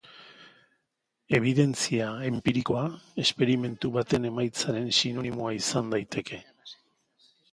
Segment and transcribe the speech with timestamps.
[1.39, 2.85] Ebidentzia enpirikoa
[3.25, 6.43] esperimentu baten emaitzaren sinonimoa izan daiteke.